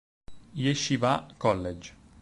Yeshivah 0.55 1.37
College 1.37 1.93